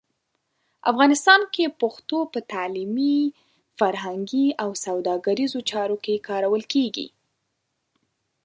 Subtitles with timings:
[0.91, 3.19] افغانستان کې پښتو په تعلیمي،
[3.79, 7.07] فرهنګي او سوداګریزو چارو کې کارول کېږي.